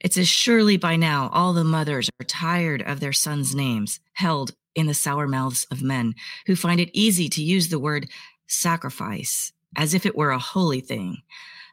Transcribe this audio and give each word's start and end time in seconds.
It 0.00 0.14
says, 0.14 0.28
Surely 0.28 0.76
by 0.76 0.96
now 0.96 1.28
all 1.32 1.52
the 1.52 1.64
mothers 1.64 2.08
are 2.20 2.24
tired 2.24 2.82
of 2.82 3.00
their 3.00 3.12
sons' 3.12 3.54
names 3.54 4.00
held 4.12 4.54
in 4.74 4.86
the 4.86 4.94
sour 4.94 5.26
mouths 5.26 5.66
of 5.70 5.82
men 5.82 6.14
who 6.46 6.54
find 6.54 6.80
it 6.80 6.90
easy 6.92 7.28
to 7.30 7.42
use 7.42 7.68
the 7.68 7.78
word 7.78 8.08
sacrifice 8.46 9.52
as 9.76 9.94
if 9.94 10.06
it 10.06 10.16
were 10.16 10.30
a 10.30 10.38
holy 10.38 10.80
thing. 10.80 11.18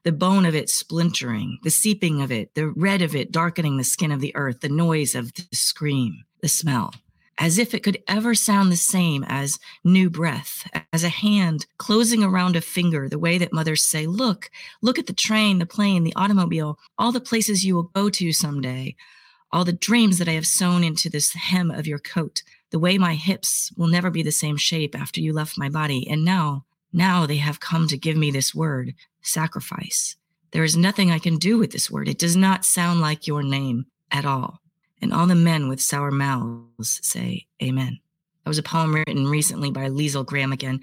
The 0.04 0.12
bone 0.12 0.46
of 0.46 0.56
it 0.56 0.70
splintering, 0.70 1.60
the 1.64 1.72
seeping 1.72 2.22
of 2.22 2.32
it, 2.32 2.54
the 2.56 2.70
red 2.70 3.02
of 3.02 3.16
it 3.16 3.32
darkening 3.32 3.78
the 3.78 3.84
skin 3.84 4.12
of 4.12 4.22
the 4.22 4.36
earth, 4.36 4.62
the 4.62 4.70
noise 4.70 5.16
of 5.16 5.34
the 5.34 5.44
scream, 5.54 6.24
the 6.42 6.48
smell 6.48 6.94
as 7.38 7.58
if 7.58 7.74
it 7.74 7.84
could 7.84 8.02
ever 8.08 8.34
sound 8.34 8.72
the 8.72 8.78
same 8.78 9.26
as 9.28 9.60
new 9.84 10.10
breath, 10.10 10.70
as 10.94 11.04
a 11.04 11.10
hand 11.10 11.66
closing 11.78 12.24
around 12.24 12.56
a 12.56 12.62
finger, 12.62 13.10
the 13.10 13.20
way 13.20 13.38
that 13.38 13.54
mothers 13.54 13.84
say, 13.84 14.08
Look, 14.08 14.50
look 14.82 14.98
at 14.98 15.08
the 15.08 15.14
train, 15.14 15.60
the 15.60 15.66
plane, 15.66 16.04
the 16.04 16.16
automobile, 16.16 16.80
all 16.98 17.12
the 17.12 17.20
places 17.20 17.66
you 17.66 17.76
will 17.76 17.92
go 17.94 18.10
to 18.10 18.32
someday, 18.32 18.96
all 19.52 19.66
the 19.66 19.74
dreams 19.74 20.18
that 20.18 20.30
I 20.30 20.34
have 20.34 20.48
sewn 20.48 20.84
into 20.84 21.10
this 21.10 21.34
hem 21.34 21.72
of 21.72 21.88
your 21.88 22.00
coat, 22.00 22.42
the 22.72 22.80
way 22.80 22.98
my 22.98 23.16
hips 23.16 23.72
will 23.78 23.88
never 23.88 24.10
be 24.10 24.24
the 24.24 24.32
same 24.32 24.58
shape 24.58 24.96
after 25.00 25.22
you 25.22 25.34
left 25.34 25.58
my 25.58 25.70
body. 25.70 26.08
And 26.10 26.26
now, 26.26 26.66
now 26.94 27.26
they 27.26 27.38
have 27.38 27.60
come 27.60 27.88
to 27.88 27.98
give 27.98 28.18
me 28.18 28.32
this 28.32 28.56
word, 28.56 28.94
sacrifice. 29.22 30.16
There 30.52 30.64
is 30.64 30.78
nothing 30.78 31.12
I 31.12 31.20
can 31.20 31.38
do 31.38 31.58
with 31.58 31.72
this 31.72 31.92
word. 31.92 32.08
It 32.08 32.18
does 32.18 32.38
not 32.38 32.66
sound 32.66 33.02
like 33.02 33.28
your 33.28 33.44
name 33.44 33.88
at 34.12 34.26
all. 34.26 34.62
And 35.02 35.14
all 35.14 35.28
the 35.28 35.36
men 35.36 35.68
with 35.68 35.82
sour 35.82 36.12
mouths 36.12 37.00
say, 37.04 37.48
Amen. 37.62 38.00
That 38.44 38.50
was 38.50 38.60
a 38.60 38.64
poem 38.64 38.94
written 38.94 39.28
recently 39.28 39.72
by 39.72 39.90
Liesl 39.90 40.26
Graham 40.26 40.52
again. 40.52 40.82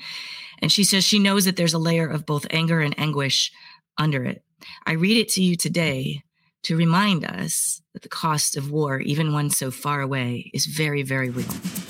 And 0.61 0.71
she 0.71 0.85
says 0.85 1.05
she 1.05 1.19
knows 1.19 1.45
that 1.45 1.57
there's 1.57 1.75
a 1.75 1.79
layer 1.79 2.09
of 2.09 2.27
both 2.27 2.47
anger 2.51 2.81
and 2.81 2.99
anguish 2.99 3.53
under 3.99 4.25
it. 4.25 4.43
I 4.85 4.93
read 4.93 5.17
it 5.17 5.29
to 5.31 5.43
you 5.43 5.57
today 5.57 6.23
to 6.65 6.77
remind 6.77 7.25
us 7.25 7.83
that 7.93 8.03
the 8.03 8.09
cost 8.09 8.57
of 8.57 8.71
war, 8.71 9.01
even 9.01 9.33
one 9.33 9.51
so 9.51 9.71
far 9.71 10.01
away, 10.01 10.51
is 10.55 10.67
very, 10.67 11.03
very 11.03 11.31
real. 11.31 11.82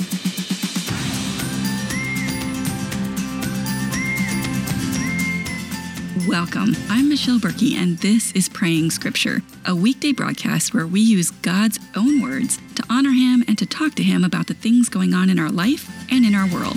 Welcome. 6.28 6.77
I'm 6.89 7.09
Michelle 7.09 7.41
Berkey, 7.41 7.75
and 7.75 7.98
this 7.98 8.31
is 8.33 8.48
Praying 8.48 8.91
Scripture, 8.92 9.42
a 9.67 9.75
weekday 9.75 10.12
broadcast 10.12 10.73
where 10.73 10.87
we 10.87 11.01
use 11.01 11.31
God's 11.31 11.81
own 11.97 12.23
words 12.23 12.59
to 12.77 12.84
honor 12.89 13.11
Him 13.11 13.42
and 13.48 13.59
to 13.59 13.67
talk 13.67 13.97
to 13.97 14.05
Him 14.05 14.23
about 14.23 14.47
the 14.47 14.55
things 14.55 14.89
going 14.89 15.15
on 15.15 15.31
in 15.31 15.41
our 15.41 15.50
life 15.50 15.91
and 16.12 16.25
in 16.25 16.34
our 16.37 16.47
world. 16.47 16.77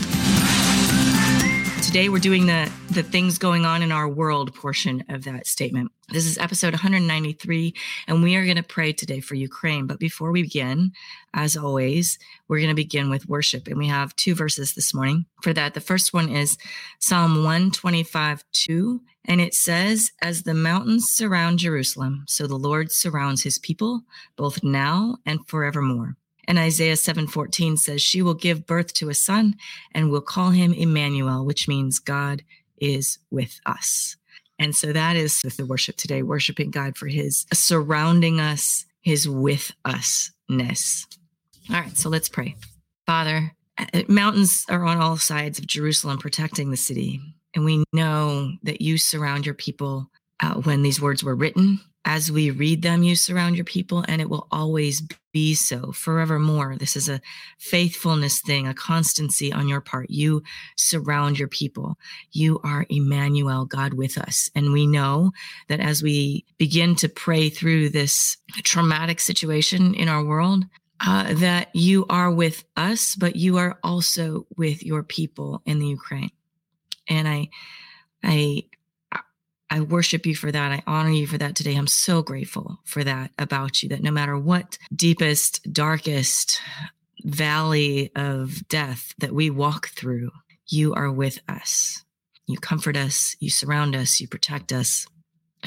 Today, 1.86 2.10
we're 2.10 2.18
doing 2.18 2.48
the, 2.48 2.70
the 2.90 3.04
things 3.04 3.38
going 3.38 3.64
on 3.64 3.84
in 3.84 3.92
our 3.92 4.10
world 4.10 4.54
portion 4.56 5.04
of 5.08 5.24
that 5.26 5.46
statement. 5.46 5.92
This 6.10 6.26
is 6.26 6.36
episode 6.40 6.74
193, 6.74 7.76
and 8.08 8.24
we 8.24 8.36
are 8.36 8.44
going 8.44 8.58
to 8.58 8.64
pray 8.64 8.92
today 8.92 9.20
for 9.20 9.36
Ukraine. 9.36 9.86
But 9.86 10.00
before 10.00 10.32
we 10.32 10.42
begin, 10.42 10.94
as 11.36 11.56
always, 11.56 12.18
we're 12.48 12.58
going 12.58 12.70
to 12.70 12.76
begin 12.76 13.12
with 13.12 13.30
worship. 13.30 13.68
And 13.68 13.78
we 13.78 13.88
have 13.88 14.16
two 14.16 14.34
verses 14.34 14.74
this 14.74 14.96
morning 14.96 15.28
for 15.44 15.54
that. 15.54 15.76
The 15.76 15.80
first 15.80 16.12
one 16.12 16.28
is 16.28 16.58
Psalm 17.00 17.44
125 17.44 18.44
2, 18.52 19.02
and 19.26 19.40
it 19.40 19.54
says, 19.54 20.12
As 20.24 20.42
the 20.42 20.56
mountains 20.56 21.12
surround 21.12 21.60
Jerusalem, 21.60 22.26
so 22.28 22.48
the 22.48 22.58
Lord 22.58 22.92
surrounds 22.92 23.44
his 23.44 23.60
people, 23.60 24.02
both 24.36 24.64
now 24.64 25.18
and 25.24 25.48
forevermore. 25.48 26.18
And 26.48 26.60
Isaiah 26.60 26.96
7:14 26.96 27.78
says, 27.78 28.02
She 28.02 28.22
will 28.22 28.34
give 28.34 28.66
birth 28.66 28.94
to 28.96 29.10
a 29.10 29.14
son 29.14 29.56
and 29.94 30.10
will 30.10 30.22
call 30.22 30.52
him 30.52 30.74
Emmanuel, 30.74 31.46
which 31.46 31.68
means 31.68 32.00
God 32.00 32.44
is 32.78 33.20
with 33.32 33.60
us. 33.66 34.18
And 34.60 34.76
so 34.76 34.94
that 34.94 35.16
is 35.16 35.42
the 35.42 35.66
worship 35.66 35.98
today, 35.98 36.24
worshiping 36.24 36.72
God 36.72 36.98
for 36.98 37.08
his 37.08 37.46
surrounding 37.54 38.40
us, 38.40 38.86
his 39.02 39.28
with 39.28 39.72
usness. 39.86 41.06
All 41.70 41.82
right, 41.82 41.98
so 41.98 42.10
let's 42.10 42.30
pray. 42.30 42.56
Father, 43.06 43.52
uh, 43.78 44.04
mountains 44.08 44.66
are 44.70 44.86
on 44.86 44.98
all 44.98 45.18
sides 45.18 45.60
of 45.60 45.68
Jerusalem 45.68 46.18
protecting 46.18 46.72
the 46.72 46.78
city. 46.78 47.22
And 47.56 47.66
we 47.66 47.84
know 47.94 48.52
that 48.64 48.82
you 48.82 48.98
surround 48.98 49.46
your 49.46 49.56
people 49.56 50.10
uh, 50.42 50.56
when 50.56 50.82
these 50.82 51.02
words 51.02 51.24
were 51.24 51.36
written. 51.36 51.80
As 52.08 52.32
we 52.32 52.52
read 52.52 52.84
them, 52.84 53.02
you 53.02 53.16
surround 53.16 53.56
your 53.56 53.66
people, 53.66 54.06
and 54.08 54.22
it 54.22 54.30
will 54.30 54.48
always 54.52 55.02
be 55.34 55.56
so 55.56 55.92
forevermore. 55.92 56.78
This 56.78 56.96
is 56.96 57.10
a 57.10 57.20
faithfulness 57.58 58.42
thing, 58.42 58.68
a 58.68 58.76
constancy 58.76 59.52
on 59.52 59.68
your 59.68 59.82
part. 59.82 60.10
You 60.12 60.44
surround 60.78 61.40
your 61.40 61.48
people. 61.48 61.98
You 62.32 62.60
are 62.64 62.86
Emmanuel, 62.90 63.66
God 63.66 63.96
with 63.96 64.20
us. 64.20 64.52
And 64.56 64.72
we 64.72 64.86
know 64.86 65.32
that 65.68 65.80
as 65.80 66.04
we 66.04 66.46
begin 66.60 66.96
to 66.98 67.10
pray 67.10 67.50
through 67.50 67.90
this 67.90 68.38
traumatic 68.64 69.20
situation 69.20 69.96
in 69.96 70.08
our 70.08 70.24
world, 70.24 70.64
uh, 71.06 71.34
that 71.34 71.70
you 71.74 72.06
are 72.10 72.32
with 72.32 72.64
us, 72.78 73.16
but 73.16 73.36
you 73.36 73.58
are 73.58 73.80
also 73.84 74.46
with 74.56 74.84
your 74.84 75.04
people 75.04 75.62
in 75.66 75.80
the 75.80 75.88
Ukraine. 75.88 76.32
And 77.10 77.28
I, 77.28 77.50
I, 78.24 78.64
I 79.76 79.82
worship 79.82 80.26
you 80.26 80.36
for 80.38 80.54
that. 80.54 80.72
I 80.72 80.82
honor 80.88 81.10
you 81.10 81.28
for 81.28 81.38
that 81.38 81.54
today. 81.54 81.76
I'm 81.76 81.86
so 81.86 82.22
grateful 82.22 82.80
for 82.86 83.04
that 83.04 83.32
about 83.38 83.84
you, 83.84 83.90
that 83.90 84.02
no 84.02 84.10
matter 84.10 84.40
what 84.40 84.78
deepest, 84.96 85.70
darkest 85.74 86.62
valley 87.26 88.10
of 88.16 88.66
death 88.70 89.14
that 89.18 89.34
we 89.34 89.50
walk 89.50 89.90
through, 89.90 90.32
you 90.70 90.94
are 90.94 91.12
with 91.12 91.40
us. 91.50 92.06
You 92.48 92.58
comfort 92.58 92.96
us, 92.96 93.36
you 93.42 93.50
surround 93.50 93.98
us, 93.98 94.22
you 94.22 94.30
protect 94.30 94.72
us. 94.72 95.08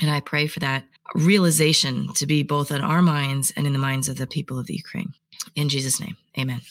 And 0.01 0.11
I 0.11 0.21
pray 0.21 0.47
for 0.47 0.61
that 0.61 0.85
realization 1.15 2.11
to 2.15 2.27
be 2.27 2.43
both 2.43 2.71
in 2.71 2.81
our 2.81 3.03
minds 3.03 3.53
and 3.57 3.67
in 3.67 3.75
the 3.75 3.79
minds 3.79 4.09
of 4.09 4.17
the 4.17 4.27
people 4.27 4.59
of 4.59 4.69
the 4.69 4.75
Ukraine. 4.75 5.13
In 5.55 5.69
Jesus' 5.69 6.01
name, 6.01 6.17
amen. 6.39 6.63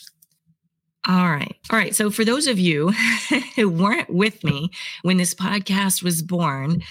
All 1.06 1.30
right. 1.30 1.54
All 1.70 1.78
right. 1.78 1.94
So, 1.94 2.10
for 2.10 2.24
those 2.24 2.48
of 2.48 2.58
you 2.58 2.90
who 3.56 3.68
weren't 3.68 4.10
with 4.10 4.42
me 4.42 4.70
when 5.02 5.16
this 5.16 5.34
podcast 5.34 6.02
was 6.02 6.20
born, 6.20 6.82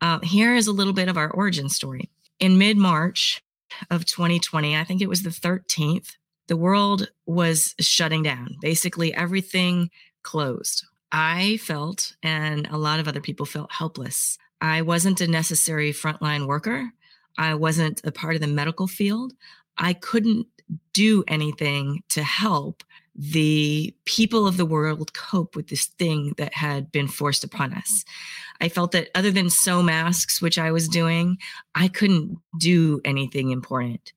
uh, 0.00 0.20
here 0.20 0.54
is 0.54 0.66
a 0.66 0.72
little 0.72 0.92
bit 0.92 1.08
of 1.08 1.16
our 1.16 1.30
origin 1.30 1.68
story. 1.68 2.10
In 2.38 2.58
mid 2.58 2.76
March 2.76 3.42
of 3.90 4.04
2020, 4.04 4.76
I 4.76 4.84
think 4.84 5.02
it 5.02 5.08
was 5.08 5.22
the 5.22 5.30
13th, 5.30 6.16
the 6.46 6.56
world 6.56 7.10
was 7.26 7.74
shutting 7.78 8.22
down. 8.22 8.56
Basically, 8.60 9.14
everything 9.14 9.90
closed. 10.22 10.86
I 11.12 11.58
felt, 11.58 12.16
and 12.22 12.66
a 12.68 12.78
lot 12.78 13.00
of 13.00 13.08
other 13.08 13.20
people 13.20 13.46
felt 13.46 13.72
helpless. 13.72 14.38
I 14.60 14.82
wasn't 14.82 15.20
a 15.20 15.28
necessary 15.28 15.92
frontline 15.92 16.46
worker. 16.46 16.90
I 17.36 17.54
wasn't 17.54 18.00
a 18.04 18.12
part 18.12 18.34
of 18.34 18.40
the 18.40 18.46
medical 18.46 18.86
field. 18.86 19.34
I 19.76 19.92
couldn't 19.92 20.46
do 20.92 21.24
anything 21.28 22.02
to 22.10 22.22
help 22.22 22.82
the 23.18 23.92
people 24.04 24.46
of 24.46 24.56
the 24.56 24.64
world 24.64 25.12
cope 25.12 25.56
with 25.56 25.66
this 25.68 25.86
thing 25.86 26.34
that 26.38 26.54
had 26.54 26.92
been 26.92 27.08
forced 27.08 27.42
upon 27.42 27.74
us. 27.74 28.04
Mm-hmm. 28.04 28.64
I 28.64 28.68
felt 28.68 28.92
that 28.92 29.08
other 29.14 29.32
than 29.32 29.50
sew 29.50 29.82
masks, 29.82 30.40
which 30.40 30.56
I 30.56 30.70
was 30.70 30.88
doing, 30.88 31.36
I 31.74 31.88
couldn't 31.88 32.38
do 32.58 33.00
anything 33.04 33.50
important. 33.50 34.12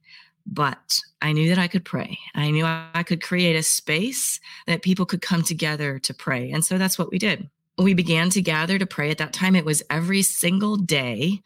But 0.45 0.99
I 1.21 1.33
knew 1.33 1.49
that 1.49 1.57
I 1.57 1.67
could 1.67 1.85
pray. 1.85 2.17
I 2.35 2.51
knew 2.51 2.65
I 2.65 3.03
could 3.05 3.21
create 3.21 3.55
a 3.55 3.63
space 3.63 4.39
that 4.67 4.81
people 4.81 5.05
could 5.05 5.21
come 5.21 5.43
together 5.43 5.99
to 5.99 6.13
pray. 6.13 6.51
And 6.51 6.63
so 6.63 6.77
that's 6.77 6.97
what 6.97 7.11
we 7.11 7.19
did. 7.19 7.49
We 7.77 7.93
began 7.93 8.29
to 8.31 8.41
gather 8.41 8.77
to 8.77 8.85
pray. 8.85 9.11
At 9.11 9.17
that 9.19 9.33
time, 9.33 9.55
it 9.55 9.65
was 9.65 9.83
every 9.89 10.21
single 10.23 10.77
day 10.77 11.41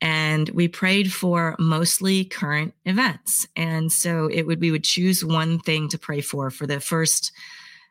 and 0.00 0.48
we 0.50 0.68
prayed 0.68 1.12
for 1.12 1.56
mostly 1.58 2.24
current 2.24 2.74
events. 2.84 3.46
And 3.56 3.90
so 3.90 4.28
it 4.32 4.46
would 4.46 4.60
we 4.60 4.70
would 4.70 4.84
choose 4.84 5.24
one 5.24 5.58
thing 5.60 5.88
to 5.88 5.98
pray 5.98 6.20
for 6.20 6.50
for 6.50 6.66
the 6.66 6.80
first 6.80 7.32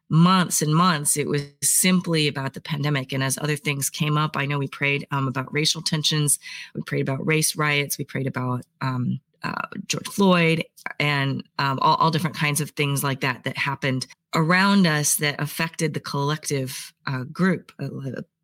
months 0.08 0.62
and 0.62 0.76
months 0.76 1.18
it 1.18 1.28
was 1.28 1.42
simply 1.64 2.28
about 2.28 2.54
the 2.54 2.62
pandemic. 2.62 3.12
And 3.12 3.24
as 3.24 3.38
other 3.40 3.56
things 3.56 3.90
came 3.90 4.18
up 4.18 4.38
i 4.38 4.46
know 4.46 4.60
we 4.60 4.68
prayed 4.68 5.08
um, 5.12 5.28
about 5.28 5.52
racial 5.52 5.82
tensions 5.82 6.38
we 6.76 6.82
prayed 6.84 7.02
about 7.02 7.26
race 7.26 7.56
riots 7.56 7.98
we 7.98 8.06
prayed 8.06 8.28
about 8.28 8.64
um, 8.82 9.20
uh, 9.44 9.68
george 9.88 10.08
floyd 10.08 10.64
and 11.00 11.44
um, 11.58 11.80
all, 11.82 11.96
all, 11.96 12.12
different 12.12 12.36
kinds 12.36 12.62
of 12.62 12.70
things 12.72 13.04
like 13.04 13.22
that 13.22 13.44
that 13.44 13.58
happened 13.58 14.06
around 14.36 14.86
us 14.86 15.16
that 15.16 15.40
affected 15.42 15.94
the 15.94 16.00
collective 16.00 16.94
uh, 17.08 17.24
group 17.24 17.72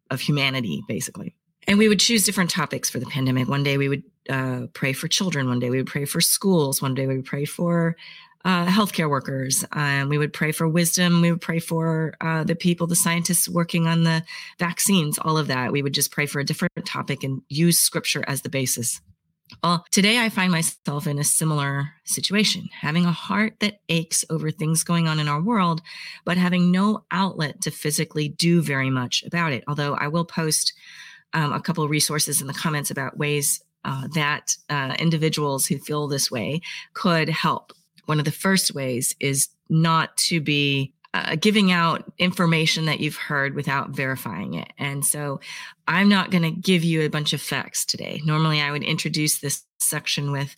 of 0.10 0.20
humanity 0.20 0.84
basically 0.88 1.36
and 1.68 1.78
we 1.78 1.88
would 1.88 2.00
choose 2.00 2.24
different 2.24 2.50
topics 2.50 2.90
for 2.90 3.00
the 3.00 3.06
pandemic. 3.06 3.48
One 3.48 3.64
day 3.64 3.78
we 3.78 3.90
would 3.90 4.04
uh, 4.30 4.68
pray 4.74 4.94
for 4.94 5.08
children. 5.08 5.48
One 5.48 5.60
day 5.60 5.70
we 5.70 5.78
would 5.78 5.88
pray 5.88 6.06
for 6.06 6.22
schools. 6.22 6.82
One 6.82 6.94
day 6.94 7.08
we 7.08 7.18
would 7.18 7.26
pray 7.26 7.46
for 7.46 7.96
uh, 8.44 8.66
healthcare 8.66 9.10
workers. 9.10 9.64
Um, 9.74 10.10
we 10.10 10.18
would 10.18 10.34
pray 10.34 10.52
for 10.52 10.68
wisdom. 10.68 11.22
We 11.22 11.32
would 11.32 11.42
pray 11.42 11.60
for 11.60 12.16
uh, 12.22 12.44
the 12.44 12.56
people, 12.56 12.88
the 12.88 12.96
scientists 12.96 13.48
working 13.48 13.88
on 13.88 14.04
the 14.04 14.24
vaccines, 14.60 15.20
all 15.20 15.38
of 15.38 15.48
that. 15.48 15.72
We 15.72 15.82
would 15.82 15.94
just 15.94 16.12
pray 16.12 16.26
for 16.26 16.40
a 16.40 16.46
different 16.46 16.74
topic 16.86 17.24
and 17.24 17.42
use 17.50 17.80
scripture 17.80 18.24
as 18.28 18.42
the 18.42 18.50
basis. 18.50 19.00
Well, 19.64 19.86
today 19.92 20.18
I 20.18 20.30
find 20.30 20.52
myself 20.52 21.08
in 21.08 21.20
a 21.20 21.26
similar 21.26 21.92
situation, 22.06 22.70
having 22.80 23.06
a 23.06 23.12
heart 23.12 23.56
that 23.60 23.82
aches 23.90 24.24
over 24.30 24.50
things 24.50 24.84
going 24.84 25.08
on 25.08 25.20
in 25.20 25.28
our 25.28 25.42
world, 25.42 25.82
but 26.24 26.38
having 26.38 26.72
no 26.72 27.04
outlet 27.12 27.62
to 27.62 27.72
physically 27.72 28.30
do 28.30 28.62
very 28.62 28.90
much 28.90 29.24
about 29.24 29.52
it. 29.52 29.64
Although 29.68 29.96
I 29.96 30.08
will 30.08 30.26
post 30.26 30.74
um, 31.34 31.54
a 31.54 31.62
couple 31.62 31.84
of 31.84 31.90
resources 31.90 32.42
in 32.42 32.48
the 32.48 32.54
comments 32.54 32.92
about 32.92 33.18
ways 33.18 33.64
uh, 33.84 34.08
that 34.14 34.56
uh, 34.70 34.96
individuals 35.00 35.66
who 35.66 35.78
feel 35.78 36.08
this 36.08 36.30
way 36.30 36.62
could 36.94 37.30
help. 37.30 37.74
One 38.06 38.20
of 38.20 38.26
the 38.26 38.32
first 38.32 38.74
ways 38.74 39.16
is 39.20 39.50
not 39.70 40.16
to 40.18 40.42
be 40.42 40.94
uh, 41.14 41.36
giving 41.36 41.72
out 41.72 42.12
information 42.18 42.86
that 42.86 43.00
you've 43.00 43.18
heard 43.18 43.56
without 43.56 43.90
verifying 43.90 44.54
it. 44.54 44.72
And 44.78 45.06
so 45.06 45.40
I'm 45.88 46.08
not 46.08 46.32
going 46.32 46.44
to 46.44 46.52
give 46.52 46.84
you 46.84 47.02
a 47.02 47.10
bunch 47.10 47.34
of 47.34 47.42
facts 47.42 47.86
today. 47.86 48.22
Normally, 48.24 48.62
I 48.62 48.72
would 48.72 48.84
introduce 48.84 49.40
this 49.40 49.64
section 49.80 50.32
with 50.32 50.56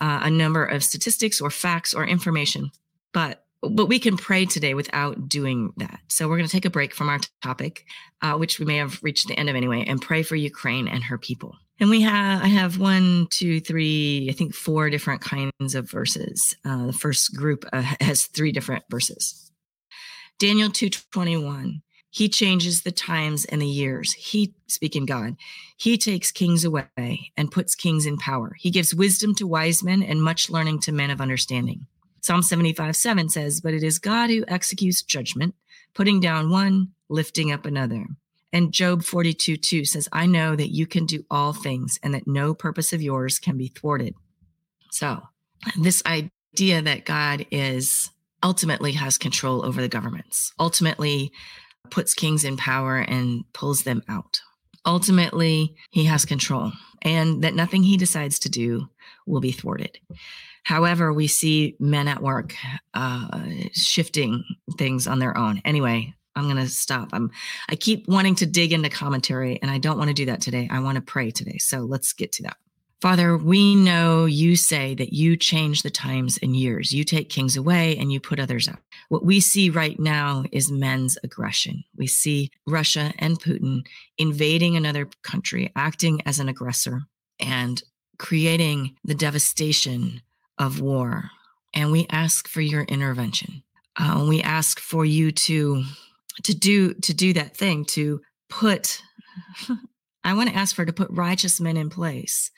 uh, 0.00 0.20
a 0.22 0.30
number 0.30 0.64
of 0.64 0.82
statistics 0.82 1.40
or 1.40 1.50
facts 1.50 1.92
or 1.92 2.06
information, 2.06 2.70
but 3.12 3.44
but 3.62 3.86
we 3.86 3.98
can 3.98 4.16
pray 4.16 4.46
today 4.46 4.74
without 4.74 5.28
doing 5.28 5.72
that. 5.76 6.00
So 6.08 6.28
we're 6.28 6.36
going 6.36 6.48
to 6.48 6.52
take 6.52 6.64
a 6.64 6.70
break 6.70 6.94
from 6.94 7.08
our 7.08 7.20
topic, 7.42 7.84
uh, 8.22 8.34
which 8.34 8.58
we 8.58 8.64
may 8.64 8.76
have 8.76 9.02
reached 9.02 9.28
the 9.28 9.38
end 9.38 9.50
of 9.50 9.56
anyway, 9.56 9.84
and 9.86 10.00
pray 10.00 10.22
for 10.22 10.36
Ukraine 10.36 10.88
and 10.88 11.04
her 11.04 11.18
people. 11.18 11.56
And 11.78 11.88
we 11.88 12.02
have 12.02 12.42
I 12.42 12.48
have 12.48 12.78
one, 12.78 13.26
two, 13.30 13.60
three, 13.60 14.28
I 14.30 14.32
think 14.32 14.54
four 14.54 14.90
different 14.90 15.22
kinds 15.22 15.74
of 15.74 15.90
verses. 15.90 16.54
Uh, 16.64 16.86
the 16.86 16.92
first 16.92 17.34
group 17.34 17.64
uh, 17.72 17.82
has 18.00 18.26
three 18.26 18.52
different 18.52 18.84
verses. 18.90 19.50
Daniel 20.38 20.70
2:21. 20.70 21.82
He 22.12 22.28
changes 22.28 22.82
the 22.82 22.90
times 22.90 23.44
and 23.44 23.62
the 23.62 23.68
years. 23.68 24.12
He, 24.14 24.52
speaking 24.66 25.06
God, 25.06 25.36
he 25.76 25.96
takes 25.96 26.32
kings 26.32 26.64
away 26.64 27.30
and 27.36 27.52
puts 27.52 27.76
kings 27.76 28.04
in 28.04 28.16
power. 28.16 28.56
He 28.58 28.70
gives 28.70 28.92
wisdom 28.92 29.32
to 29.36 29.46
wise 29.46 29.84
men 29.84 30.02
and 30.02 30.20
much 30.20 30.50
learning 30.50 30.80
to 30.80 30.92
men 30.92 31.10
of 31.10 31.20
understanding. 31.20 31.86
Psalm 32.20 32.42
75 32.42 32.96
7 32.96 33.28
says, 33.28 33.60
But 33.60 33.74
it 33.74 33.82
is 33.82 33.98
God 33.98 34.30
who 34.30 34.44
executes 34.48 35.02
judgment, 35.02 35.54
putting 35.94 36.20
down 36.20 36.50
one, 36.50 36.88
lifting 37.08 37.52
up 37.52 37.66
another. 37.66 38.06
And 38.52 38.72
Job 38.72 39.04
42 39.04 39.56
2 39.56 39.84
says, 39.84 40.08
I 40.12 40.26
know 40.26 40.56
that 40.56 40.72
you 40.72 40.86
can 40.86 41.06
do 41.06 41.24
all 41.30 41.52
things 41.52 41.98
and 42.02 42.14
that 42.14 42.26
no 42.26 42.54
purpose 42.54 42.92
of 42.92 43.02
yours 43.02 43.38
can 43.38 43.56
be 43.56 43.68
thwarted. 43.68 44.14
So, 44.90 45.22
this 45.78 46.02
idea 46.06 46.82
that 46.82 47.04
God 47.04 47.46
is 47.50 48.10
ultimately 48.42 48.92
has 48.92 49.18
control 49.18 49.64
over 49.64 49.80
the 49.80 49.88
governments, 49.88 50.52
ultimately 50.58 51.32
puts 51.90 52.14
kings 52.14 52.44
in 52.44 52.56
power 52.56 52.98
and 52.98 53.44
pulls 53.52 53.82
them 53.82 54.02
out. 54.08 54.40
Ultimately, 54.86 55.76
he 55.90 56.04
has 56.04 56.24
control, 56.24 56.72
and 57.02 57.42
that 57.42 57.54
nothing 57.54 57.82
he 57.82 57.96
decides 57.96 58.38
to 58.40 58.48
do 58.48 58.88
will 59.26 59.40
be 59.40 59.52
thwarted. 59.52 59.98
However, 60.64 61.12
we 61.12 61.26
see 61.26 61.76
men 61.80 62.08
at 62.08 62.22
work 62.22 62.54
uh, 62.94 63.42
shifting 63.72 64.44
things 64.78 65.06
on 65.06 65.18
their 65.18 65.36
own. 65.36 65.60
Anyway, 65.64 66.14
I'm 66.36 66.44
going 66.44 66.56
to 66.56 66.68
stop. 66.68 67.10
I'm 67.12 67.30
I 67.68 67.76
keep 67.76 68.06
wanting 68.08 68.34
to 68.36 68.46
dig 68.46 68.72
into 68.72 68.88
commentary 68.88 69.58
and 69.62 69.70
I 69.70 69.78
don't 69.78 69.98
want 69.98 70.08
to 70.08 70.14
do 70.14 70.26
that 70.26 70.40
today. 70.40 70.68
I 70.70 70.80
want 70.80 70.96
to 70.96 71.02
pray 71.02 71.30
today. 71.30 71.58
So 71.58 71.80
let's 71.80 72.12
get 72.12 72.32
to 72.32 72.44
that. 72.44 72.56
Father, 73.00 73.38
we 73.38 73.74
know 73.74 74.26
you 74.26 74.56
say 74.56 74.94
that 74.96 75.14
you 75.14 75.34
change 75.34 75.82
the 75.82 75.90
times 75.90 76.38
and 76.42 76.54
years. 76.54 76.92
You 76.92 77.02
take 77.02 77.30
kings 77.30 77.56
away 77.56 77.96
and 77.96 78.12
you 78.12 78.20
put 78.20 78.38
others 78.38 78.68
up. 78.68 78.78
What 79.08 79.24
we 79.24 79.40
see 79.40 79.70
right 79.70 79.98
now 79.98 80.44
is 80.52 80.70
men's 80.70 81.16
aggression. 81.24 81.82
We 81.96 82.06
see 82.06 82.50
Russia 82.66 83.14
and 83.18 83.40
Putin 83.40 83.86
invading 84.18 84.76
another 84.76 85.08
country, 85.22 85.72
acting 85.74 86.20
as 86.26 86.40
an 86.40 86.50
aggressor 86.50 87.00
and 87.38 87.82
creating 88.18 88.96
the 89.02 89.14
devastation 89.14 90.20
of 90.60 90.80
war. 90.80 91.30
And 91.74 91.90
we 91.90 92.06
ask 92.10 92.46
for 92.46 92.60
your 92.60 92.82
intervention. 92.82 93.62
Uh, 93.98 94.26
we 94.28 94.42
ask 94.42 94.78
for 94.78 95.04
you 95.04 95.32
to 95.32 95.82
to 96.44 96.54
do 96.54 96.94
to 96.94 97.12
do 97.12 97.32
that 97.32 97.56
thing 97.56 97.84
to 97.84 98.20
put 98.48 99.02
I 100.24 100.34
want 100.34 100.50
to 100.50 100.56
ask 100.56 100.76
for 100.76 100.84
to 100.84 100.92
put 100.92 101.10
righteous 101.10 101.60
men 101.60 101.76
in 101.76 101.88
place 101.88 102.50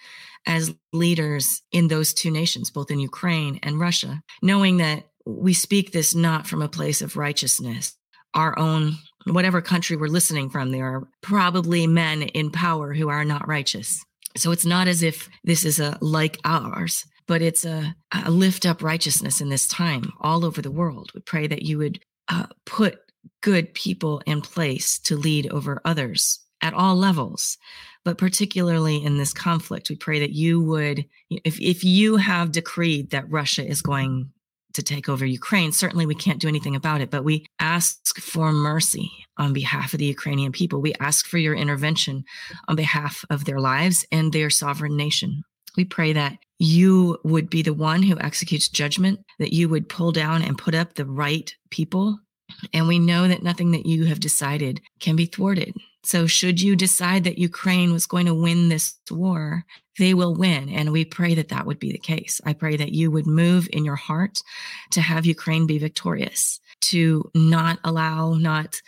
as 0.47 0.75
leaders 0.93 1.63
in 1.71 1.87
those 1.87 2.13
two 2.13 2.31
nations, 2.31 2.71
both 2.71 2.91
in 2.91 2.99
Ukraine 2.99 3.61
and 3.63 3.79
Russia, 3.79 4.21
knowing 4.43 4.79
that 4.79 5.05
we 5.25 5.55
speak 5.55 5.93
this 5.93 6.15
not 6.15 6.47
from 6.47 6.63
a 6.63 6.69
place 6.69 7.03
of 7.03 7.17
righteousness. 7.17 7.97
Our 8.35 8.59
own, 8.59 8.95
whatever 9.27 9.63
country 9.63 9.97
we're 9.97 10.09
listening 10.09 10.51
from, 10.51 10.73
there 10.73 10.87
are 10.87 11.09
probably 11.21 11.87
men 11.87 12.23
in 12.23 12.51
power 12.51 12.93
who 12.95 13.09
are 13.09 13.25
not 13.25 13.47
righteous. 13.47 14.05
So 14.37 14.51
it's 14.51 14.67
not 14.67 14.89
as 14.89 15.03
if 15.05 15.29
this 15.45 15.65
is 15.65 15.79
a 15.79 15.99
like 16.01 16.39
ours, 16.45 17.07
but 17.33 17.41
it's 17.41 17.65
a, 17.65 17.97
a 18.27 18.31
lift 18.31 18.67
up 18.67 18.83
righteousness 18.83 19.41
in 19.41 19.49
this 19.49 19.67
time 19.67 20.13
all 20.21 20.45
over 20.45 20.61
the 20.61 20.71
world. 20.71 21.11
We 21.15 21.21
pray 21.23 21.47
that 21.47 21.63
you 21.63 21.79
would 21.79 21.99
uh, 22.29 22.47
put 22.67 22.99
good 23.41 23.73
people 23.73 24.21
in 24.27 24.43
place 24.43 24.99
to 25.01 25.17
lead 25.17 25.51
over 25.51 25.81
others 25.85 26.41
at 26.61 26.75
all 26.75 26.95
levels 26.95 27.57
but 28.05 28.19
particularly 28.19 29.05
in 29.05 29.17
this 29.17 29.33
conflict, 29.33 29.89
we 29.89 29.97
pray 29.97 30.19
that 30.21 30.33
you 30.33 30.61
would, 30.61 31.05
if, 31.31 31.61
if 31.61 31.85
you 31.85 32.17
have 32.17 32.53
decreed 32.53 33.11
that 33.11 33.31
Russia 33.31 33.67
is 33.67 33.81
going 33.81 34.31
to 34.73 34.83
take 34.83 35.09
over 35.09 35.25
Ukraine, 35.25 35.71
certainly 35.71 36.07
we 36.07 36.15
can't 36.15 36.41
do 36.41 36.49
anything 36.49 36.75
about 36.75 37.01
it, 37.01 37.11
but 37.11 37.25
we 37.25 37.47
ask 37.61 38.19
for 38.19 38.53
mercy 38.53 39.11
on 39.37 39.53
behalf 39.53 39.93
of 39.93 39.99
the 39.99 40.07
Ukrainian 40.07 40.51
people. 40.51 40.81
We 40.81 40.95
ask 40.99 41.27
for 41.27 41.39
your 41.39 41.55
intervention 41.55 42.25
on 42.69 42.75
behalf 42.75 43.25
of 43.31 43.45
their 43.45 43.61
lives 43.61 44.05
and 44.11 44.33
their 44.33 44.51
sovereign 44.51 44.97
nation. 44.97 45.45
We 45.77 45.85
pray 45.85 46.13
that 46.15 46.39
you 46.63 47.19
would 47.25 47.51
be 47.51 47.63
the 47.63 47.75
one 47.75 48.03
who 48.03 48.19
executes 48.21 48.69
judgment, 48.69 49.21
that 49.41 49.53
you 49.53 49.69
would 49.69 49.89
pull 49.89 50.13
down 50.13 50.43
and 50.43 50.57
put 50.57 50.75
up 50.75 50.95
the 50.95 51.05
right 51.05 51.55
people. 51.71 52.19
And 52.73 52.87
we 52.87 52.99
know 52.99 53.27
that 53.27 53.43
nothing 53.43 53.73
that 53.73 53.87
you 53.87 54.05
have 54.05 54.21
decided 54.21 54.81
can 55.01 55.17
be 55.17 55.27
thwarted. 55.27 55.75
So, 56.05 56.27
should 56.27 56.61
you 56.61 56.77
decide 56.77 57.25
that 57.25 57.39
Ukraine 57.39 57.93
was 57.93 58.07
going 58.07 58.27
to 58.27 58.35
win 58.35 58.69
this 58.69 58.95
war, 59.11 59.65
they 59.99 60.15
will 60.15 60.35
win. 60.35 60.69
And 60.69 60.93
we 60.93 61.05
pray 61.05 61.35
that 61.35 61.49
that 61.49 61.67
would 61.67 61.79
be 61.79 61.93
the 61.93 61.99
case. 61.99 62.41
I 62.45 62.53
pray 62.53 62.77
that 62.77 62.93
you 62.93 63.11
would 63.11 63.27
move 63.27 63.69
in 63.73 63.85
your 63.85 63.97
heart 63.97 64.39
to 64.93 65.01
have 65.01 65.27
Ukraine 65.27 65.67
be 65.67 65.79
victorious, 65.79 66.61
to 66.83 67.31
not 67.35 67.79
allow 67.85 68.35
not 68.35 68.81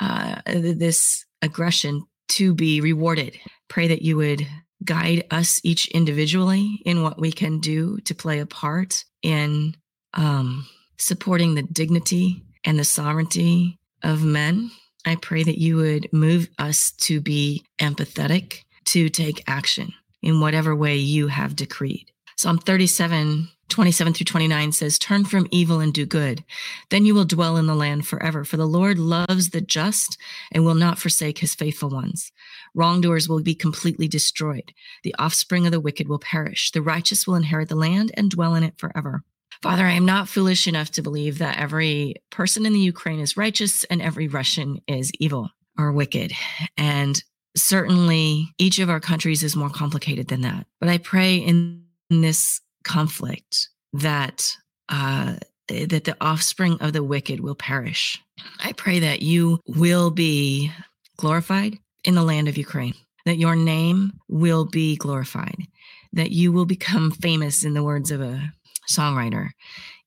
uh, 0.00 0.40
this 0.46 1.24
aggression 1.42 2.04
to 2.28 2.54
be 2.54 2.80
rewarded. 2.80 3.38
Pray 3.68 3.88
that 3.88 4.02
you 4.02 4.16
would 4.16 4.46
guide 4.84 5.24
us 5.30 5.60
each 5.62 5.88
individually 5.88 6.80
in 6.84 7.02
what 7.02 7.20
we 7.20 7.32
can 7.32 7.60
do 7.60 7.98
to 8.00 8.14
play 8.14 8.40
a 8.40 8.46
part 8.46 9.04
in 9.22 9.74
um, 10.14 10.66
supporting 10.98 11.54
the 11.54 11.62
dignity 11.62 12.42
and 12.64 12.78
the 12.78 12.84
sovereignty 12.84 13.78
of 14.02 14.22
men 14.22 14.70
I 15.04 15.16
pray 15.16 15.42
that 15.42 15.58
you 15.58 15.76
would 15.76 16.12
move 16.12 16.48
us 16.58 16.92
to 16.92 17.20
be 17.20 17.64
empathetic, 17.78 18.62
to 18.86 19.08
take 19.08 19.44
action 19.46 19.92
in 20.22 20.40
whatever 20.40 20.74
way 20.74 20.96
you 20.96 21.28
have 21.28 21.56
decreed. 21.56 22.10
Psalm 22.36 22.58
37, 22.58 23.48
27 23.68 24.14
through 24.14 24.24
29 24.24 24.72
says, 24.72 24.98
Turn 24.98 25.24
from 25.24 25.46
evil 25.50 25.80
and 25.80 25.92
do 25.92 26.04
good. 26.04 26.44
Then 26.90 27.04
you 27.04 27.14
will 27.14 27.24
dwell 27.24 27.56
in 27.56 27.66
the 27.66 27.74
land 27.74 28.06
forever. 28.06 28.44
For 28.44 28.56
the 28.56 28.66
Lord 28.66 28.98
loves 28.98 29.50
the 29.50 29.60
just 29.60 30.18
and 30.52 30.64
will 30.64 30.74
not 30.74 30.98
forsake 30.98 31.38
his 31.38 31.54
faithful 31.54 31.90
ones. 31.90 32.32
Wrongdoers 32.74 33.28
will 33.28 33.42
be 33.42 33.54
completely 33.54 34.08
destroyed. 34.08 34.72
The 35.02 35.14
offspring 35.18 35.66
of 35.66 35.72
the 35.72 35.80
wicked 35.80 36.08
will 36.08 36.18
perish. 36.18 36.72
The 36.72 36.82
righteous 36.82 37.26
will 37.26 37.36
inherit 37.36 37.68
the 37.68 37.76
land 37.76 38.10
and 38.14 38.30
dwell 38.30 38.54
in 38.54 38.64
it 38.64 38.74
forever. 38.78 39.22
Father, 39.62 39.84
I 39.84 39.92
am 39.92 40.04
not 40.04 40.28
foolish 40.28 40.66
enough 40.66 40.90
to 40.92 41.02
believe 41.02 41.38
that 41.38 41.58
every 41.58 42.16
person 42.30 42.66
in 42.66 42.72
the 42.72 42.80
Ukraine 42.80 43.20
is 43.20 43.36
righteous 43.36 43.84
and 43.84 44.02
every 44.02 44.28
Russian 44.28 44.80
is 44.86 45.10
evil 45.20 45.48
or 45.78 45.92
wicked. 45.92 46.32
And 46.76 47.22
certainly 47.56 48.52
each 48.58 48.78
of 48.78 48.90
our 48.90 49.00
countries 49.00 49.42
is 49.42 49.56
more 49.56 49.70
complicated 49.70 50.28
than 50.28 50.42
that. 50.42 50.66
But 50.80 50.88
I 50.88 50.98
pray 50.98 51.36
in, 51.36 51.83
in 52.10 52.20
this 52.20 52.60
conflict 52.84 53.68
that 53.92 54.56
uh, 54.88 55.36
that 55.68 56.04
the 56.04 56.16
offspring 56.20 56.76
of 56.80 56.92
the 56.92 57.02
wicked 57.02 57.40
will 57.40 57.54
perish. 57.54 58.20
I 58.62 58.72
pray 58.72 58.98
that 58.98 59.22
you 59.22 59.60
will 59.66 60.10
be 60.10 60.70
glorified 61.16 61.78
in 62.04 62.14
the 62.14 62.22
land 62.22 62.48
of 62.48 62.58
Ukraine, 62.58 62.94
that 63.24 63.38
your 63.38 63.56
name 63.56 64.12
will 64.28 64.66
be 64.66 64.96
glorified, 64.96 65.66
that 66.12 66.32
you 66.32 66.52
will 66.52 66.66
become 66.66 67.10
famous 67.10 67.64
in 67.64 67.72
the 67.72 67.82
words 67.82 68.10
of 68.10 68.20
a 68.20 68.52
songwriter 68.90 69.50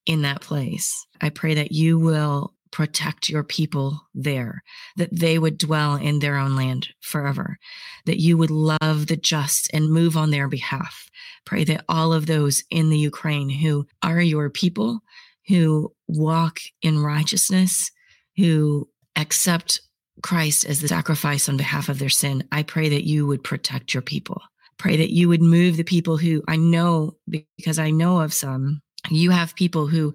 in 0.06 0.22
that 0.22 0.42
place. 0.42 1.06
I 1.22 1.30
pray 1.30 1.56
that 1.56 1.72
you 1.72 1.98
will 1.98 2.54
protect 2.72 3.30
your 3.30 3.44
people 3.44 4.02
there, 4.14 4.64
that 4.96 5.10
they 5.12 5.40
would 5.40 5.58
dwell 5.58 5.96
in 5.96 6.20
their 6.20 6.38
own 6.38 6.56
land 6.56 6.90
forever, 7.02 7.58
that 8.06 8.20
you 8.20 8.38
would 8.38 8.52
love 8.52 9.08
the 9.08 9.18
just 9.18 9.70
and 9.74 9.92
move 9.92 10.18
on 10.18 10.32
their 10.32 10.48
behalf. 10.48 11.10
Pray 11.46 11.64
that 11.64 11.86
all 11.88 12.14
of 12.14 12.26
those 12.26 12.64
in 12.70 12.90
the 12.90 12.98
Ukraine 12.98 13.50
who 13.50 13.86
are 14.04 14.22
your 14.22 14.50
people, 14.50 15.02
who 15.48 15.94
walk 16.08 16.60
in 16.82 17.02
righteousness, 17.02 17.92
who 18.36 18.88
accept 19.16 19.82
Christ 20.22 20.66
as 20.66 20.82
the 20.82 20.88
sacrifice 20.88 21.48
on 21.48 21.58
behalf 21.58 21.90
of 21.90 22.00
their 22.00 22.10
sin, 22.10 22.44
I 22.52 22.64
pray 22.64 22.90
that 22.90 23.06
you 23.06 23.28
would 23.28 23.44
protect 23.44 23.94
your 23.94 24.02
people 24.02 24.42
pray 24.78 24.98
that 24.98 25.14
you 25.14 25.28
would 25.28 25.42
move 25.42 25.78
the 25.78 25.84
people 25.84 26.18
who 26.18 26.44
I 26.48 26.56
know, 26.56 27.16
because 27.30 27.80
I 27.80 27.90
know 27.90 28.20
of 28.20 28.34
some, 28.34 28.82
you 29.10 29.32
have 29.32 29.56
people 29.56 29.88
who 29.88 30.14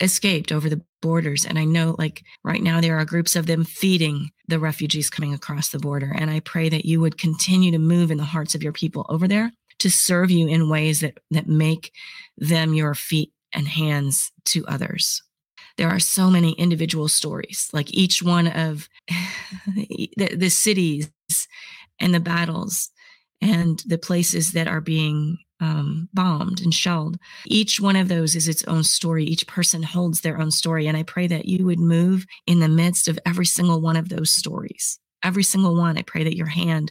escaped 0.00 0.52
over 0.52 0.68
the 0.68 0.82
borders. 1.00 1.44
And 1.44 1.58
I 1.58 1.64
know, 1.64 1.94
like, 1.98 2.22
right 2.44 2.62
now, 2.62 2.80
there 2.80 2.98
are 2.98 3.04
groups 3.04 3.36
of 3.36 3.46
them 3.46 3.64
feeding 3.64 4.30
the 4.48 4.58
refugees 4.58 5.10
coming 5.10 5.34
across 5.34 5.70
the 5.70 5.78
border. 5.78 6.14
And 6.16 6.30
I 6.30 6.40
pray 6.40 6.68
that 6.68 6.84
you 6.84 7.00
would 7.00 7.18
continue 7.18 7.70
to 7.72 7.78
move 7.78 8.10
in 8.10 8.18
the 8.18 8.24
hearts 8.24 8.54
of 8.54 8.62
your 8.62 8.72
people 8.72 9.06
over 9.08 9.26
there 9.26 9.52
to 9.78 9.90
serve 9.90 10.30
you 10.30 10.46
in 10.46 10.68
ways 10.68 11.00
that, 11.00 11.18
that 11.30 11.48
make 11.48 11.92
them 12.36 12.74
your 12.74 12.94
feet 12.94 13.32
and 13.52 13.66
hands 13.66 14.30
to 14.46 14.66
others. 14.66 15.22
There 15.76 15.88
are 15.88 15.98
so 15.98 16.30
many 16.30 16.52
individual 16.52 17.08
stories, 17.08 17.68
like 17.72 17.92
each 17.92 18.22
one 18.22 18.48
of 18.48 18.88
the, 19.66 20.34
the 20.36 20.50
cities 20.50 21.10
and 21.98 22.14
the 22.14 22.20
battles 22.20 22.90
and 23.40 23.82
the 23.86 23.98
places 23.98 24.52
that 24.52 24.68
are 24.68 24.80
being 24.80 25.38
um, 25.60 26.08
bombed 26.12 26.60
and 26.60 26.72
shelled. 26.72 27.18
Each 27.46 27.80
one 27.80 27.96
of 27.96 28.08
those 28.08 28.34
is 28.34 28.48
its 28.48 28.64
own 28.64 28.82
story. 28.82 29.24
Each 29.24 29.46
person 29.46 29.82
holds 29.82 30.20
their 30.20 30.40
own 30.40 30.50
story. 30.50 30.86
And 30.86 30.96
I 30.96 31.02
pray 31.02 31.26
that 31.26 31.46
you 31.46 31.64
would 31.66 31.78
move 31.78 32.26
in 32.46 32.60
the 32.60 32.68
midst 32.68 33.08
of 33.08 33.18
every 33.26 33.46
single 33.46 33.80
one 33.80 33.96
of 33.96 34.08
those 34.08 34.32
stories. 34.32 34.98
Every 35.22 35.42
single 35.42 35.76
one. 35.76 35.98
I 35.98 36.02
pray 36.02 36.24
that 36.24 36.36
your 36.36 36.46
hand 36.46 36.90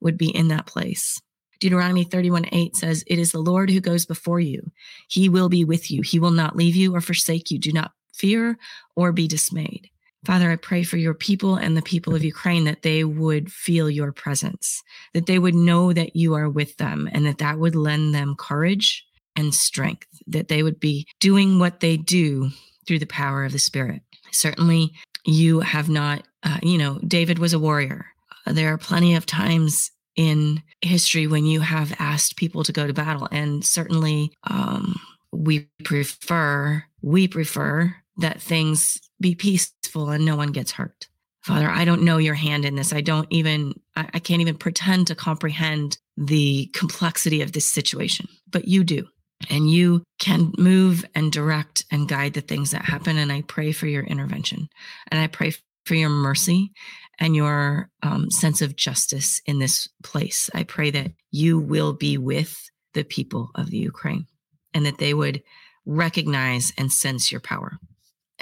would 0.00 0.18
be 0.18 0.28
in 0.28 0.48
that 0.48 0.66
place. 0.66 1.20
Deuteronomy 1.58 2.04
31 2.04 2.46
8 2.50 2.76
says, 2.76 3.04
It 3.06 3.18
is 3.18 3.32
the 3.32 3.38
Lord 3.38 3.70
who 3.70 3.80
goes 3.80 4.04
before 4.04 4.40
you. 4.40 4.72
He 5.08 5.28
will 5.28 5.48
be 5.48 5.64
with 5.64 5.90
you. 5.90 6.02
He 6.02 6.18
will 6.18 6.32
not 6.32 6.56
leave 6.56 6.76
you 6.76 6.94
or 6.94 7.00
forsake 7.00 7.50
you. 7.50 7.58
Do 7.58 7.72
not 7.72 7.92
fear 8.12 8.58
or 8.96 9.12
be 9.12 9.28
dismayed. 9.28 9.88
Father, 10.24 10.52
I 10.52 10.56
pray 10.56 10.84
for 10.84 10.98
your 10.98 11.14
people 11.14 11.56
and 11.56 11.76
the 11.76 11.82
people 11.82 12.14
of 12.14 12.22
Ukraine 12.22 12.64
that 12.64 12.82
they 12.82 13.02
would 13.02 13.50
feel 13.50 13.90
your 13.90 14.12
presence, 14.12 14.82
that 15.14 15.26
they 15.26 15.38
would 15.38 15.54
know 15.54 15.92
that 15.92 16.14
you 16.14 16.34
are 16.34 16.48
with 16.48 16.76
them, 16.76 17.08
and 17.12 17.26
that 17.26 17.38
that 17.38 17.58
would 17.58 17.74
lend 17.74 18.14
them 18.14 18.36
courage 18.36 19.04
and 19.34 19.52
strength, 19.52 20.06
that 20.28 20.46
they 20.46 20.62
would 20.62 20.78
be 20.78 21.06
doing 21.18 21.58
what 21.58 21.80
they 21.80 21.96
do 21.96 22.50
through 22.86 23.00
the 23.00 23.06
power 23.06 23.44
of 23.44 23.52
the 23.52 23.58
Spirit. 23.58 24.02
Certainly, 24.30 24.92
you 25.24 25.60
have 25.60 25.88
not, 25.88 26.22
uh, 26.44 26.58
you 26.62 26.78
know, 26.78 27.00
David 27.06 27.38
was 27.38 27.52
a 27.52 27.58
warrior. 27.58 28.06
There 28.46 28.72
are 28.72 28.78
plenty 28.78 29.14
of 29.14 29.26
times 29.26 29.90
in 30.14 30.62
history 30.82 31.26
when 31.26 31.46
you 31.46 31.60
have 31.60 31.94
asked 31.98 32.36
people 32.36 32.62
to 32.64 32.72
go 32.72 32.86
to 32.86 32.92
battle, 32.92 33.28
and 33.32 33.64
certainly 33.64 34.32
um, 34.44 35.00
we 35.32 35.68
prefer, 35.82 36.84
we 37.00 37.26
prefer 37.26 37.96
that 38.18 38.40
things 38.40 39.00
be 39.20 39.34
peaceful 39.34 40.10
and 40.10 40.24
no 40.24 40.36
one 40.36 40.52
gets 40.52 40.72
hurt. 40.72 41.08
Father, 41.42 41.68
I 41.68 41.84
don't 41.84 42.04
know 42.04 42.18
your 42.18 42.34
hand 42.34 42.64
in 42.64 42.76
this. 42.76 42.92
I 42.92 43.00
don't 43.00 43.26
even, 43.30 43.74
I, 43.96 44.08
I 44.14 44.18
can't 44.20 44.40
even 44.40 44.56
pretend 44.56 45.08
to 45.08 45.14
comprehend 45.14 45.98
the 46.16 46.66
complexity 46.72 47.42
of 47.42 47.52
this 47.52 47.68
situation, 47.68 48.28
but 48.48 48.68
you 48.68 48.84
do. 48.84 49.08
And 49.50 49.68
you 49.68 50.04
can 50.20 50.52
move 50.56 51.04
and 51.16 51.32
direct 51.32 51.84
and 51.90 52.08
guide 52.08 52.34
the 52.34 52.42
things 52.42 52.70
that 52.70 52.84
happen. 52.84 53.18
And 53.18 53.32
I 53.32 53.42
pray 53.42 53.72
for 53.72 53.88
your 53.88 54.04
intervention. 54.04 54.68
And 55.10 55.20
I 55.20 55.26
pray 55.26 55.52
for 55.84 55.96
your 55.96 56.10
mercy 56.10 56.70
and 57.18 57.34
your 57.34 57.90
um, 58.04 58.30
sense 58.30 58.62
of 58.62 58.76
justice 58.76 59.40
in 59.44 59.58
this 59.58 59.88
place. 60.04 60.48
I 60.54 60.62
pray 60.62 60.92
that 60.92 61.10
you 61.32 61.58
will 61.58 61.92
be 61.92 62.18
with 62.18 62.56
the 62.94 63.02
people 63.02 63.50
of 63.56 63.70
the 63.70 63.78
Ukraine 63.78 64.26
and 64.74 64.86
that 64.86 64.98
they 64.98 65.12
would 65.12 65.42
recognize 65.84 66.72
and 66.78 66.92
sense 66.92 67.32
your 67.32 67.40
power 67.40 67.78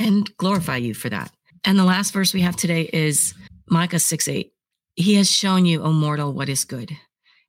and 0.01 0.35
glorify 0.39 0.77
you 0.77 0.95
for 0.95 1.11
that. 1.11 1.31
And 1.63 1.79
the 1.79 1.85
last 1.85 2.13
verse 2.13 2.33
we 2.33 2.41
have 2.41 2.57
today 2.57 2.89
is 2.93 3.35
Micah 3.69 4.01
6 4.01 4.27
8. 4.27 4.53
He 4.97 5.15
has 5.15 5.31
shown 5.31 5.67
you, 5.67 5.83
O 5.83 5.93
mortal, 5.93 6.33
what 6.33 6.49
is 6.49 6.65
good. 6.65 6.91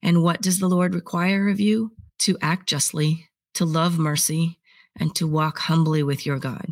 And 0.04 0.22
what 0.22 0.42
does 0.42 0.60
the 0.60 0.68
Lord 0.68 0.94
require 0.94 1.48
of 1.48 1.60
you? 1.60 1.94
To 2.20 2.38
act 2.42 2.68
justly, 2.68 3.28
to 3.56 3.66
love 3.66 3.98
mercy, 3.98 4.60
and 5.00 5.16
to 5.16 5.28
walk 5.28 5.60
humbly 5.60 6.04
with 6.04 6.26
your 6.26 6.38
God. 6.38 6.68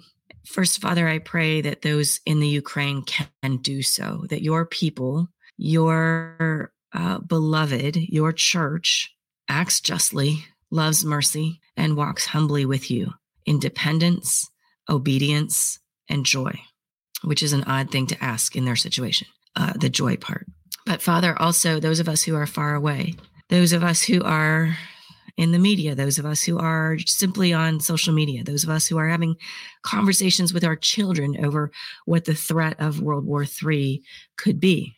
First, 0.45 0.81
Father, 0.81 1.07
I 1.07 1.19
pray 1.19 1.61
that 1.61 1.81
those 1.81 2.19
in 2.25 2.39
the 2.39 2.47
Ukraine 2.47 3.03
can 3.03 3.57
do 3.57 3.81
so, 3.81 4.25
that 4.29 4.41
your 4.41 4.65
people, 4.65 5.29
your 5.57 6.73
uh, 6.93 7.19
beloved, 7.19 7.95
your 7.95 8.33
church 8.33 9.15
acts 9.47 9.79
justly, 9.79 10.45
loves 10.71 11.05
mercy, 11.05 11.61
and 11.77 11.95
walks 11.95 12.25
humbly 12.25 12.65
with 12.65 12.91
you 12.91 13.13
in 13.45 13.59
dependence 13.59 14.49
obedience, 14.89 15.79
and 16.09 16.25
joy, 16.25 16.59
which 17.23 17.43
is 17.43 17.53
an 17.53 17.63
odd 17.65 17.91
thing 17.91 18.07
to 18.07 18.23
ask 18.23 18.55
in 18.55 18.65
their 18.65 18.75
situation, 18.75 19.27
uh, 19.55 19.73
the 19.73 19.89
joy 19.89 20.17
part. 20.17 20.47
But 20.85 21.01
Father, 21.01 21.39
also 21.39 21.79
those 21.79 21.99
of 21.99 22.09
us 22.09 22.23
who 22.23 22.35
are 22.35 22.47
far 22.47 22.73
away, 22.73 23.15
those 23.49 23.73
of 23.73 23.83
us 23.83 24.01
who 24.03 24.23
are 24.23 24.75
in 25.37 25.51
the 25.51 25.59
media, 25.59 25.95
those 25.95 26.19
of 26.19 26.25
us 26.25 26.43
who 26.43 26.57
are 26.57 26.97
simply 27.05 27.53
on 27.53 27.79
social 27.79 28.13
media, 28.13 28.43
those 28.43 28.63
of 28.63 28.69
us 28.69 28.87
who 28.87 28.97
are 28.97 29.07
having 29.07 29.35
conversations 29.83 30.53
with 30.53 30.65
our 30.65 30.75
children 30.75 31.45
over 31.45 31.71
what 32.05 32.25
the 32.25 32.33
threat 32.33 32.75
of 32.79 33.01
World 33.01 33.25
War 33.25 33.45
III 33.45 34.01
could 34.37 34.59
be 34.59 34.95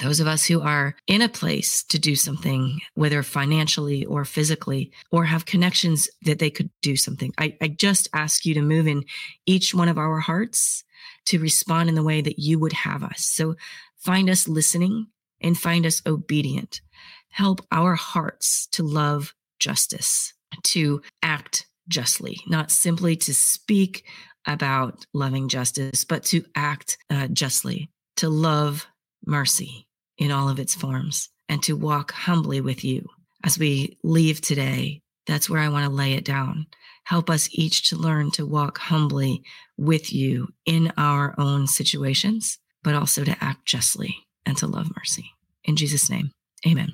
those 0.00 0.20
of 0.20 0.26
us 0.26 0.46
who 0.46 0.60
are 0.60 0.94
in 1.06 1.22
a 1.22 1.28
place 1.28 1.82
to 1.84 1.98
do 1.98 2.16
something, 2.16 2.80
whether 2.94 3.22
financially 3.22 4.04
or 4.06 4.24
physically, 4.24 4.90
or 5.12 5.24
have 5.24 5.44
connections 5.44 6.08
that 6.22 6.38
they 6.38 6.50
could 6.50 6.70
do 6.82 6.96
something. 6.96 7.32
I, 7.38 7.56
I, 7.60 7.68
just 7.68 8.08
ask 8.12 8.44
you 8.44 8.54
to 8.54 8.62
move 8.62 8.86
in 8.86 9.04
each 9.46 9.74
one 9.74 9.88
of 9.88 9.98
our 9.98 10.18
hearts 10.18 10.84
to 11.26 11.38
respond 11.38 11.88
in 11.88 11.94
the 11.94 12.02
way 12.02 12.20
that 12.20 12.38
you 12.38 12.58
would 12.58 12.72
have 12.72 13.02
us. 13.02 13.24
So 13.24 13.56
find 13.96 14.30
us 14.30 14.48
listening 14.48 15.06
and 15.40 15.56
find 15.56 15.86
us 15.86 16.02
obedient. 16.06 16.80
Help 17.28 17.60
our 17.70 17.94
hearts 17.94 18.66
to 18.72 18.82
love 18.82 19.34
justice, 19.58 20.32
to 20.64 21.02
act 21.22 21.66
justly, 21.88 22.38
not 22.48 22.70
simply 22.70 23.16
to 23.16 23.34
speak 23.34 24.04
about 24.46 25.04
loving 25.12 25.48
justice, 25.48 26.04
but 26.04 26.24
to 26.24 26.44
act 26.54 26.96
uh, 27.10 27.28
justly, 27.28 27.90
to 28.16 28.28
love 28.28 28.86
mercy 29.26 29.86
in 30.20 30.30
all 30.30 30.48
of 30.48 30.60
its 30.60 30.74
forms 30.74 31.30
and 31.48 31.60
to 31.64 31.76
walk 31.76 32.12
humbly 32.12 32.60
with 32.60 32.84
you. 32.84 33.04
As 33.42 33.58
we 33.58 33.98
leave 34.04 34.40
today, 34.40 35.02
that's 35.26 35.50
where 35.50 35.60
I 35.60 35.70
want 35.70 35.86
to 35.86 35.90
lay 35.90 36.12
it 36.12 36.24
down. 36.24 36.66
Help 37.04 37.30
us 37.30 37.48
each 37.50 37.88
to 37.88 37.96
learn 37.96 38.30
to 38.32 38.46
walk 38.46 38.78
humbly 38.78 39.42
with 39.76 40.12
you 40.12 40.48
in 40.66 40.92
our 40.96 41.34
own 41.38 41.66
situations, 41.66 42.58
but 42.84 42.94
also 42.94 43.24
to 43.24 43.36
act 43.42 43.64
justly 43.64 44.14
and 44.46 44.56
to 44.58 44.66
love 44.66 44.94
mercy. 44.96 45.32
In 45.64 45.74
Jesus' 45.74 46.10
name, 46.10 46.30
amen. 46.66 46.92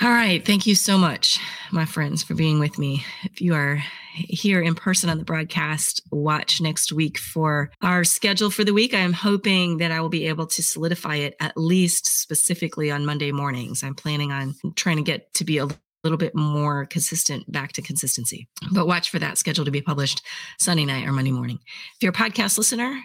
All 0.00 0.08
right. 0.08 0.44
Thank 0.44 0.66
you 0.66 0.74
so 0.74 0.96
much, 0.96 1.38
my 1.70 1.84
friends, 1.84 2.22
for 2.22 2.34
being 2.34 2.58
with 2.58 2.78
me. 2.78 3.04
If 3.24 3.42
you 3.42 3.54
are 3.54 3.82
here 4.14 4.60
in 4.62 4.74
person 4.74 5.10
on 5.10 5.18
the 5.18 5.24
broadcast, 5.24 6.00
watch 6.10 6.62
next 6.62 6.92
week 6.92 7.18
for 7.18 7.70
our 7.82 8.02
schedule 8.02 8.50
for 8.50 8.64
the 8.64 8.72
week. 8.72 8.94
I 8.94 9.00
am 9.00 9.12
hoping 9.12 9.78
that 9.78 9.92
I 9.92 10.00
will 10.00 10.08
be 10.08 10.26
able 10.26 10.46
to 10.46 10.62
solidify 10.62 11.16
it 11.16 11.36
at 11.40 11.56
least 11.56 12.06
specifically 12.06 12.90
on 12.90 13.04
Monday 13.04 13.32
mornings. 13.32 13.84
I'm 13.84 13.94
planning 13.94 14.32
on 14.32 14.54
trying 14.76 14.96
to 14.96 15.02
get 15.02 15.32
to 15.34 15.44
be 15.44 15.58
a 15.58 15.68
little 16.02 16.18
bit 16.18 16.34
more 16.34 16.86
consistent 16.86 17.50
back 17.52 17.72
to 17.72 17.82
consistency. 17.82 18.48
But 18.72 18.86
watch 18.86 19.10
for 19.10 19.18
that 19.18 19.38
schedule 19.38 19.66
to 19.66 19.70
be 19.70 19.82
published 19.82 20.22
Sunday 20.58 20.84
night 20.84 21.06
or 21.06 21.12
Monday 21.12 21.32
morning. 21.32 21.58
If 21.96 22.02
you're 22.02 22.10
a 22.10 22.14
podcast 22.14 22.58
listener, 22.58 22.98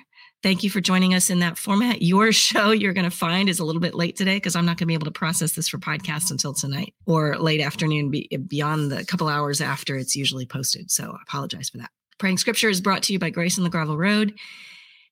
Thank 0.43 0.63
you 0.63 0.69
for 0.69 0.79
joining 0.79 1.15
us 1.15 1.29
in 1.29 1.39
that 1.39 1.57
format. 1.57 2.03
Your 2.03 2.31
show 2.31 2.71
you're 2.71 2.93
going 2.93 3.09
to 3.09 3.15
find 3.15 3.49
is 3.49 3.59
a 3.59 3.65
little 3.65 3.81
bit 3.81 3.95
late 3.95 4.15
today 4.15 4.35
because 4.35 4.55
I'm 4.55 4.65
not 4.65 4.77
going 4.77 4.85
to 4.85 4.85
be 4.87 4.93
able 4.93 5.05
to 5.05 5.11
process 5.11 5.53
this 5.53 5.67
for 5.67 5.79
podcast 5.79 6.29
until 6.29 6.53
tonight 6.53 6.93
or 7.07 7.37
late 7.37 7.59
afternoon 7.59 8.13
beyond 8.47 8.91
the 8.91 9.03
couple 9.05 9.27
hours 9.27 9.61
after 9.61 9.97
it's 9.97 10.15
usually 10.15 10.45
posted. 10.45 10.91
So 10.91 11.11
I 11.11 11.21
apologize 11.27 11.69
for 11.69 11.79
that. 11.79 11.89
Praying 12.19 12.37
Scripture 12.37 12.69
is 12.69 12.81
brought 12.81 13.03
to 13.03 13.13
you 13.13 13.19
by 13.19 13.31
Grace 13.31 13.57
on 13.57 13.63
the 13.63 13.69
Gravel 13.69 13.97
Road. 13.97 14.33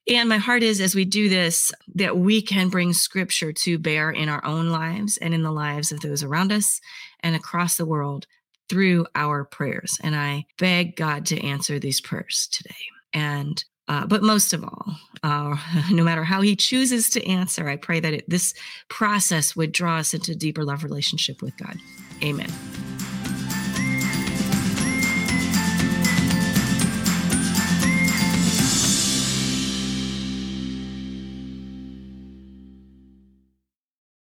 And 0.08 0.30
my 0.30 0.38
heart 0.38 0.62
is 0.62 0.80
as 0.80 0.94
we 0.94 1.06
do 1.06 1.30
this, 1.30 1.72
that 1.96 2.18
we 2.18 2.42
can 2.42 2.70
bring 2.70 2.94
scripture 2.94 3.52
to 3.52 3.80
bear 3.80 4.12
in 4.12 4.30
our 4.30 4.46
own 4.46 4.70
lives 4.70 5.18
and 5.18 5.34
in 5.34 5.42
the 5.42 5.52
lives 5.52 5.92
of 5.92 6.02
those 6.02 6.24
around 6.24 6.52
us 6.52 6.80
and 7.22 7.36
across 7.36 7.78
the 7.78 7.88
world 7.88 8.28
through 8.70 9.08
our 9.16 9.44
prayers. 9.44 9.98
And 10.04 10.16
I 10.16 10.46
beg 10.60 10.96
God 10.96 11.26
to 11.28 11.44
answer 11.44 11.80
these 11.80 12.02
prayers 12.02 12.48
today. 12.52 12.76
And 13.14 13.64
uh, 13.88 14.06
but 14.06 14.24
most 14.24 14.54
of 14.54 14.64
all, 14.64 14.86
uh, 15.24 15.58
no 15.92 16.04
matter 16.04 16.24
how 16.24 16.42
he 16.42 16.56
chooses 16.56 17.10
to 17.12 17.26
answer, 17.26 17.68
I 17.68 17.76
pray 17.76 18.00
that 18.00 18.14
it, 18.14 18.30
this 18.30 18.54
process 18.90 19.56
would 19.56 19.72
draw 19.72 19.98
us 19.98 20.14
into 20.14 20.32
a 20.32 20.36
deeper 20.36 20.64
love 20.64 20.84
relationship 20.84 21.42
with 21.42 21.56
God. 21.58 21.78
Amen. 22.24 22.52